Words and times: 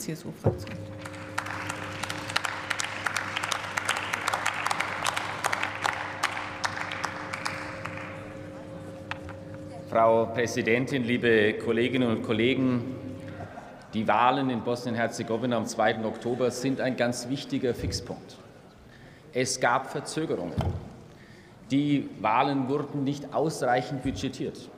CSU-Fraktion. 0.00 0.70
Frau 9.90 10.26
Präsidentin, 10.26 11.04
liebe 11.04 11.54
Kolleginnen 11.54 12.08
und 12.16 12.22
Kollegen! 12.22 12.96
Die 13.92 14.06
Wahlen 14.06 14.48
in 14.50 14.62
Bosnien-Herzegowina 14.62 15.56
am 15.56 15.66
2. 15.66 16.04
Oktober 16.04 16.50
sind 16.52 16.80
ein 16.80 16.96
ganz 16.96 17.28
wichtiger 17.28 17.74
Fixpunkt. 17.74 18.36
Es 19.32 19.60
gab 19.60 19.90
Verzögerungen. 19.90 20.54
Die 21.70 22.08
Wahlen 22.20 22.68
wurden 22.68 23.04
nicht 23.04 23.34
ausreichend 23.34 24.02
budgetiert 24.02 24.70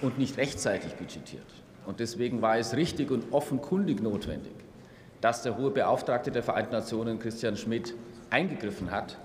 und 0.00 0.18
nicht 0.18 0.36
rechtzeitig 0.38 0.94
budgetiert. 0.94 1.46
Und 1.86 2.00
deswegen 2.00 2.42
war 2.42 2.58
es 2.58 2.76
richtig 2.76 3.10
und 3.10 3.32
offenkundig 3.32 4.02
notwendig, 4.02 4.52
dass 5.20 5.42
der 5.42 5.56
hohe 5.56 5.70
Beauftragte 5.70 6.30
der 6.30 6.42
Vereinten 6.42 6.72
Nationen, 6.72 7.18
Christian 7.18 7.56
Schmidt, 7.56 7.94
eingegriffen 8.30 8.90
hat 8.90 9.18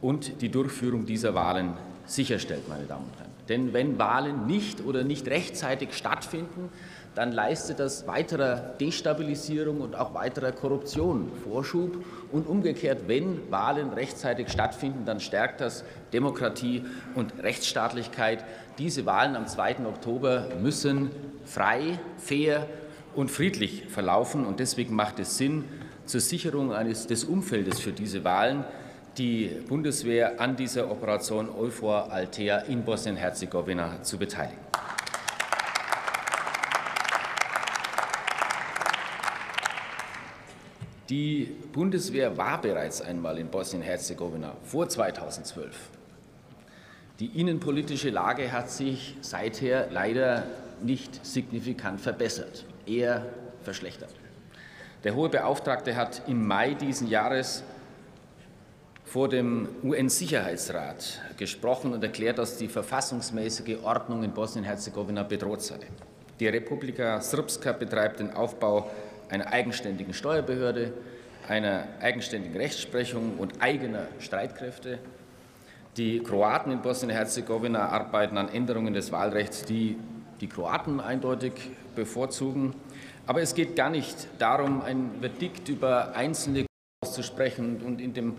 und 0.00 0.40
die 0.40 0.50
Durchführung 0.50 1.06
dieser 1.06 1.34
Wahlen 1.34 1.74
sicherstellt, 2.06 2.68
meine 2.68 2.84
Damen 2.84 3.04
und 3.04 3.18
Herren. 3.18 3.37
Denn 3.48 3.72
wenn 3.72 3.98
Wahlen 3.98 4.46
nicht 4.46 4.84
oder 4.84 5.04
nicht 5.04 5.28
rechtzeitig 5.28 5.94
stattfinden, 5.94 6.70
dann 7.14 7.32
leistet 7.32 7.80
das 7.80 8.06
weiterer 8.06 8.74
Destabilisierung 8.80 9.80
und 9.80 9.96
auch 9.96 10.14
weiterer 10.14 10.52
Korruption 10.52 11.32
Vorschub. 11.42 12.04
Und 12.30 12.46
umgekehrt, 12.46 13.08
wenn 13.08 13.50
Wahlen 13.50 13.90
rechtzeitig 13.92 14.50
stattfinden, 14.50 15.04
dann 15.04 15.18
stärkt 15.18 15.60
das 15.60 15.82
Demokratie 16.12 16.84
und 17.14 17.32
Rechtsstaatlichkeit. 17.42 18.44
Diese 18.78 19.04
Wahlen 19.06 19.34
am 19.34 19.46
2. 19.46 19.86
Oktober 19.86 20.48
müssen 20.60 21.10
frei, 21.44 21.98
fair 22.18 22.68
und 23.16 23.30
friedlich 23.30 23.86
verlaufen. 23.88 24.46
Und 24.46 24.60
deswegen 24.60 24.94
macht 24.94 25.18
es 25.18 25.38
Sinn, 25.38 25.64
zur 26.04 26.20
Sicherung 26.20 26.72
eines, 26.72 27.06
des 27.06 27.24
Umfeldes 27.24 27.80
für 27.80 27.92
diese 27.92 28.24
Wahlen 28.24 28.64
die 29.18 29.48
Bundeswehr 29.66 30.40
an 30.40 30.54
dieser 30.54 30.90
Operation 30.90 31.48
Euphor 31.50 32.12
Altea 32.12 32.58
in 32.60 32.84
Bosnien-Herzegowina 32.84 34.02
zu 34.02 34.16
beteiligen. 34.16 34.58
Die 41.08 41.56
Bundeswehr 41.72 42.36
war 42.36 42.60
bereits 42.60 43.00
einmal 43.00 43.38
in 43.38 43.48
Bosnien-Herzegowina 43.48 44.54
vor 44.62 44.88
2012. 44.88 45.74
Die 47.18 47.40
innenpolitische 47.40 48.10
Lage 48.10 48.52
hat 48.52 48.70
sich 48.70 49.16
seither 49.20 49.88
leider 49.90 50.44
nicht 50.80 51.24
signifikant 51.26 52.00
verbessert, 52.00 52.64
eher 52.86 53.26
verschlechtert. 53.62 54.14
Der 55.02 55.16
hohe 55.16 55.28
Beauftragte 55.28 55.96
hat 55.96 56.22
im 56.28 56.46
Mai 56.46 56.74
diesen 56.74 57.08
Jahres 57.08 57.64
vor 59.08 59.30
dem 59.30 59.68
UN-Sicherheitsrat 59.82 61.20
gesprochen 61.38 61.94
und 61.94 62.04
erklärt, 62.04 62.36
dass 62.36 62.58
die 62.58 62.68
verfassungsmäßige 62.68 63.78
Ordnung 63.82 64.22
in 64.22 64.32
Bosnien-Herzegowina 64.32 65.22
bedroht 65.22 65.62
sei. 65.62 65.78
Die 66.38 66.46
Republika 66.46 67.18
Srpska 67.18 67.72
betreibt 67.72 68.20
den 68.20 68.32
Aufbau 68.32 68.90
einer 69.30 69.50
eigenständigen 69.50 70.12
Steuerbehörde, 70.12 70.92
einer 71.48 71.84
eigenständigen 72.00 72.54
Rechtsprechung 72.58 73.38
und 73.38 73.62
eigener 73.62 74.08
Streitkräfte. 74.18 74.98
Die 75.96 76.20
Kroaten 76.20 76.70
in 76.70 76.82
Bosnien-Herzegowina 76.82 77.88
arbeiten 77.88 78.36
an 78.36 78.50
Änderungen 78.50 78.92
des 78.92 79.10
Wahlrechts, 79.10 79.64
die 79.64 79.96
die 80.42 80.48
Kroaten 80.48 81.00
eindeutig 81.00 81.54
bevorzugen. 81.96 82.74
Aber 83.26 83.40
es 83.40 83.54
geht 83.54 83.74
gar 83.74 83.88
nicht 83.88 84.28
darum, 84.38 84.82
ein 84.82 85.12
Verdikt 85.20 85.70
über 85.70 86.14
einzelne 86.14 86.66
auszusprechen 87.02 87.80
und 87.84 88.00
in 88.02 88.12
dem 88.12 88.34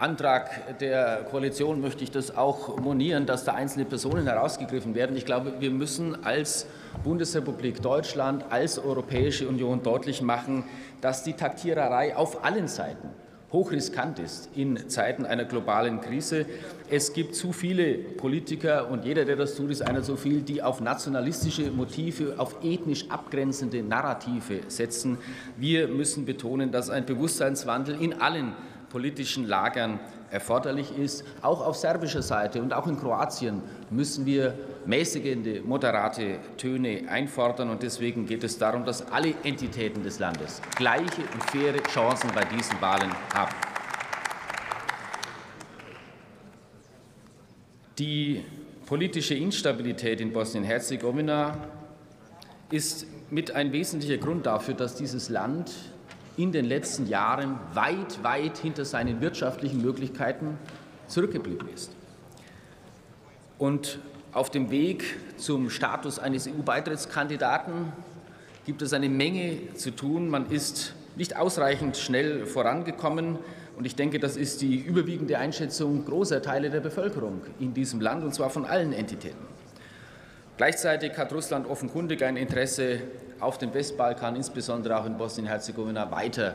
Antrag 0.00 0.78
der 0.78 1.26
Koalition 1.30 1.82
möchte 1.82 2.02
ich 2.02 2.10
das 2.10 2.34
auch 2.34 2.78
monieren, 2.78 3.26
dass 3.26 3.44
da 3.44 3.52
einzelne 3.52 3.84
Personen 3.84 4.26
herausgegriffen 4.26 4.94
werden. 4.94 5.14
Ich 5.14 5.26
glaube, 5.26 5.52
wir 5.60 5.70
müssen 5.70 6.24
als 6.24 6.66
Bundesrepublik 7.04 7.82
Deutschland, 7.82 8.46
als 8.48 8.78
Europäische 8.78 9.46
Union 9.46 9.82
deutlich 9.82 10.22
machen, 10.22 10.64
dass 11.02 11.22
die 11.22 11.34
Taktiererei 11.34 12.16
auf 12.16 12.46
allen 12.46 12.66
Seiten 12.66 13.10
hochriskant 13.52 14.18
ist 14.20 14.48
in 14.56 14.88
Zeiten 14.88 15.26
einer 15.26 15.44
globalen 15.44 16.00
Krise. 16.00 16.46
Es 16.88 17.12
gibt 17.12 17.34
zu 17.34 17.52
viele 17.52 17.92
Politiker 17.92 18.88
und 18.90 19.04
jeder, 19.04 19.26
der 19.26 19.36
das 19.36 19.54
tut, 19.54 19.70
ist 19.70 19.82
einer 19.82 20.02
zu 20.02 20.16
viel, 20.16 20.40
die 20.40 20.62
auf 20.62 20.80
nationalistische 20.80 21.70
Motive, 21.70 22.36
auf 22.38 22.56
ethnisch 22.62 23.10
abgrenzende 23.10 23.82
Narrative 23.82 24.60
setzen. 24.68 25.18
Wir 25.58 25.88
müssen 25.88 26.24
betonen, 26.24 26.70
dass 26.72 26.88
ein 26.88 27.04
Bewusstseinswandel 27.04 28.00
in 28.00 28.20
allen 28.20 28.54
politischen 28.90 29.46
Lagern 29.46 29.98
erforderlich 30.30 30.96
ist. 30.96 31.24
Auch 31.42 31.64
auf 31.64 31.76
serbischer 31.76 32.22
Seite 32.22 32.60
und 32.60 32.72
auch 32.72 32.86
in 32.86 32.98
Kroatien 32.98 33.62
müssen 33.88 34.26
wir 34.26 34.54
mäßigende, 34.84 35.62
moderate 35.62 36.38
Töne 36.56 37.04
einfordern. 37.08 37.70
Und 37.70 37.82
deswegen 37.82 38.26
geht 38.26 38.44
es 38.44 38.58
darum, 38.58 38.84
dass 38.84 39.10
alle 39.10 39.34
Entitäten 39.44 40.02
des 40.02 40.18
Landes 40.18 40.60
gleiche 40.76 41.22
und 41.32 41.42
faire 41.50 41.82
Chancen 41.84 42.30
bei 42.34 42.44
diesen 42.44 42.80
Wahlen 42.80 43.10
haben. 43.34 43.54
Die 47.98 48.44
politische 48.86 49.34
Instabilität 49.34 50.20
in 50.20 50.32
Bosnien-Herzegowina 50.32 51.56
ist 52.70 53.06
mit 53.30 53.54
ein 53.54 53.72
wesentlicher 53.72 54.16
Grund 54.16 54.46
dafür, 54.46 54.74
dass 54.74 54.96
dieses 54.96 55.28
Land 55.28 55.70
in 56.36 56.52
den 56.52 56.64
letzten 56.64 57.06
Jahren 57.06 57.58
weit, 57.74 58.22
weit 58.22 58.58
hinter 58.58 58.84
seinen 58.84 59.20
wirtschaftlichen 59.20 59.82
Möglichkeiten 59.82 60.58
zurückgeblieben 61.06 61.68
ist. 61.74 61.94
Und 63.58 63.98
auf 64.32 64.50
dem 64.50 64.70
Weg 64.70 65.04
zum 65.36 65.70
Status 65.70 66.18
eines 66.18 66.46
EU-Beitrittskandidaten 66.46 67.92
gibt 68.64 68.82
es 68.82 68.92
eine 68.92 69.08
Menge 69.08 69.74
zu 69.74 69.90
tun. 69.90 70.28
Man 70.28 70.50
ist 70.50 70.94
nicht 71.16 71.36
ausreichend 71.36 71.96
schnell 71.96 72.46
vorangekommen. 72.46 73.38
Und 73.76 73.84
ich 73.86 73.96
denke, 73.96 74.18
das 74.18 74.36
ist 74.36 74.60
die 74.60 74.76
überwiegende 74.76 75.38
Einschätzung 75.38 76.04
großer 76.04 76.42
Teile 76.42 76.70
der 76.70 76.80
Bevölkerung 76.80 77.42
in 77.58 77.74
diesem 77.74 78.00
Land, 78.00 78.22
und 78.24 78.34
zwar 78.34 78.50
von 78.50 78.64
allen 78.64 78.92
Entitäten. 78.92 79.46
Gleichzeitig 80.60 81.16
hat 81.16 81.32
Russland 81.32 81.66
offenkundig 81.66 82.22
ein 82.22 82.36
Interesse 82.36 83.00
auf 83.40 83.56
dem 83.56 83.72
Westbalkan, 83.72 84.36
insbesondere 84.36 85.00
auch 85.00 85.06
in 85.06 85.16
Bosnien-Herzegowina, 85.16 86.10
weiter 86.10 86.54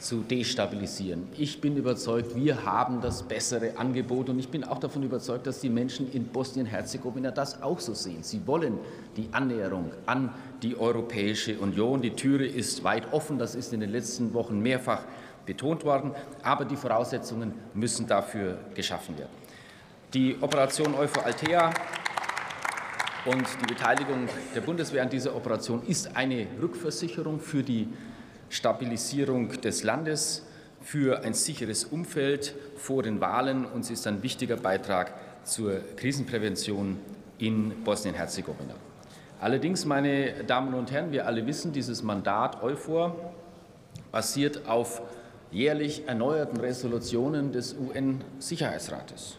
zu 0.00 0.22
destabilisieren. 0.22 1.28
Ich 1.38 1.60
bin 1.60 1.76
überzeugt, 1.76 2.34
wir 2.34 2.64
haben 2.64 3.00
das 3.00 3.22
bessere 3.22 3.78
Angebot 3.78 4.28
und 4.28 4.40
ich 4.40 4.48
bin 4.48 4.64
auch 4.64 4.80
davon 4.80 5.04
überzeugt, 5.04 5.46
dass 5.46 5.60
die 5.60 5.68
Menschen 5.68 6.10
in 6.10 6.26
Bosnien-Herzegowina 6.26 7.30
das 7.30 7.62
auch 7.62 7.78
so 7.78 7.94
sehen. 7.94 8.24
Sie 8.24 8.44
wollen 8.44 8.76
die 9.16 9.28
Annäherung 9.30 9.92
an 10.04 10.34
die 10.60 10.76
Europäische 10.76 11.56
Union. 11.60 12.02
Die 12.02 12.10
Türe 12.10 12.46
ist 12.46 12.82
weit 12.82 13.12
offen, 13.12 13.38
das 13.38 13.54
ist 13.54 13.72
in 13.72 13.78
den 13.78 13.92
letzten 13.92 14.34
Wochen 14.34 14.58
mehrfach 14.58 15.02
betont 15.46 15.84
worden, 15.84 16.10
aber 16.42 16.64
die 16.64 16.74
Voraussetzungen 16.74 17.54
müssen 17.72 18.08
dafür 18.08 18.58
geschaffen 18.74 19.16
werden. 19.16 19.30
Die 20.12 20.36
Operation 20.40 20.92
Euphor 20.96 21.24
Altea 21.24 21.72
und 23.24 23.46
die 23.62 23.66
Beteiligung 23.66 24.28
der 24.54 24.60
Bundeswehr 24.60 25.02
an 25.02 25.08
dieser 25.08 25.34
Operation 25.34 25.82
ist 25.86 26.16
eine 26.16 26.46
Rückversicherung 26.60 27.40
für 27.40 27.62
die 27.62 27.88
Stabilisierung 28.50 29.60
des 29.60 29.82
Landes, 29.82 30.46
für 30.82 31.24
ein 31.24 31.32
sicheres 31.32 31.84
Umfeld 31.84 32.54
vor 32.76 33.02
den 33.02 33.20
Wahlen 33.20 33.64
und 33.64 33.84
sie 33.84 33.94
ist 33.94 34.06
ein 34.06 34.22
wichtiger 34.22 34.56
Beitrag 34.56 35.14
zur 35.44 35.80
Krisenprävention 35.96 36.98
in 37.38 37.82
Bosnien-Herzegowina. 37.84 38.74
Allerdings, 39.40 39.84
meine 39.86 40.44
Damen 40.44 40.74
und 40.74 40.90
Herren, 40.92 41.10
wir 41.10 41.26
alle 41.26 41.46
wissen, 41.46 41.72
dieses 41.72 42.02
Mandat 42.02 42.62
EUFOR 42.62 43.32
basiert 44.12 44.66
auf 44.66 45.02
jährlich 45.50 46.06
erneuerten 46.06 46.60
Resolutionen 46.60 47.52
des 47.52 47.74
UN-Sicherheitsrates. 47.74 49.38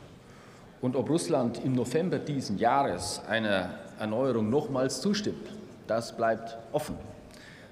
Und 0.82 0.96
ob 0.96 1.10
Russland 1.10 1.64
im 1.64 1.74
November 1.74 2.20
diesen 2.20 2.58
Jahres 2.58 3.22
einer 3.28 3.70
Erneuerung 4.00 4.50
nochmals 4.50 5.02
zustimmt, 5.02 5.48
das 5.88 6.16
bleibt 6.16 6.58
offen. 6.72 6.96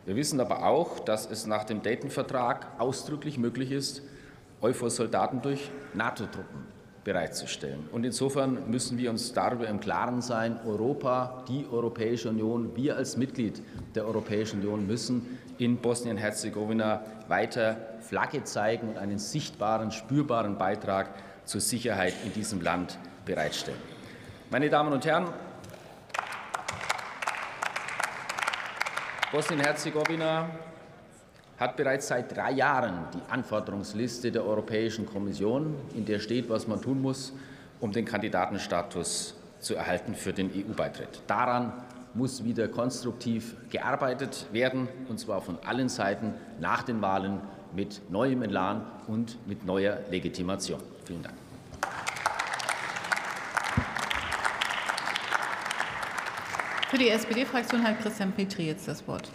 Wir 0.06 0.16
wissen 0.16 0.40
aber 0.40 0.66
auch, 0.66 1.00
dass 1.00 1.30
es 1.30 1.46
nach 1.46 1.64
dem 1.64 1.82
Dayton-Vertrag 1.82 2.68
ausdrücklich 2.78 3.38
möglich 3.38 3.72
ist, 3.72 4.02
EUFOR-Soldaten 4.62 5.42
durch 5.42 5.72
NATO-Truppen 5.94 6.74
bereitzustellen. 7.04 7.88
Und 7.92 8.06
insofern 8.06 8.70
müssen 8.70 8.98
wir 8.98 9.10
uns 9.10 9.34
darüber 9.34 9.68
im 9.68 9.80
Klaren 9.80 10.22
sein, 10.22 10.60
Europa, 10.66 11.44
die 11.48 11.66
Europäische 11.70 12.30
Union, 12.30 12.76
wir 12.76 12.96
als 12.96 13.18
Mitglied 13.18 13.62
der 13.94 14.06
Europäischen 14.06 14.62
Union 14.62 14.88
müssen 14.88 15.38
in 15.58 15.78
Bosnien-Herzegowina 15.78 17.04
weiter 17.28 17.78
Flagge 18.02 18.44
zeigen 18.44 18.90
und 18.90 18.98
einen 18.98 19.20
sichtbaren, 19.20 19.92
spürbaren 19.92 20.58
Beitrag 20.58 21.10
zur 21.46 21.62
Sicherheit 21.62 22.14
in 22.26 22.34
diesem 22.34 22.62
Land 22.62 22.98
bereitstellen. 23.26 23.80
Meine 24.50 24.70
Damen 24.70 24.94
und 24.94 25.06
Herren, 25.06 25.28
Bosnien-Herzegowina 29.32 30.50
hat 31.58 31.76
bereits 31.76 32.08
seit 32.08 32.36
drei 32.36 32.52
Jahren 32.52 33.06
die 33.14 33.32
Anforderungsliste 33.32 34.32
der 34.32 34.46
Europäischen 34.46 35.06
Kommission, 35.06 35.76
in 35.96 36.06
der 36.06 36.20
steht, 36.20 36.50
was 36.50 36.68
man 36.68 36.82
tun 36.82 37.02
muss, 37.02 37.34
um 37.80 37.92
den 37.92 38.06
Kandidatenstatus 38.06 39.36
zu 39.60 39.76
erhalten 39.76 40.14
für 40.14 40.34
den 40.34 40.52
EU-Beitritt. 40.52 41.22
Daran 41.26 41.74
muss 42.14 42.44
wieder 42.44 42.68
konstruktiv 42.68 43.56
gearbeitet 43.70 44.46
werden, 44.52 44.88
und 45.10 45.20
zwar 45.20 45.42
von 45.42 45.58
allen 45.66 45.90
Seiten 45.90 46.34
nach 46.60 46.84
den 46.84 47.02
Wahlen 47.02 47.42
mit 47.76 48.02
neuem 48.12 48.44
Elan 48.44 48.86
und 49.08 49.38
mit 49.48 49.66
neuer 49.66 50.00
Legitimation. 50.12 50.80
Vielen 51.06 51.24
Dank. 51.24 51.36
Für 56.90 56.98
die 56.98 57.10
SPD-Fraktion 57.10 57.84
hat 57.84 58.00
Christian 58.02 58.32
Petri 58.32 58.68
jetzt 58.68 58.88
das 58.88 59.08
Wort. 59.08 59.32